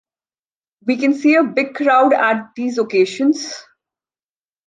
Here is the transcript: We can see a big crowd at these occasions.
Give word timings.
We 0.87 0.97
can 0.97 1.13
see 1.13 1.35
a 1.35 1.43
big 1.43 1.75
crowd 1.75 2.11
at 2.13 2.53
these 2.55 2.79
occasions. 2.79 3.53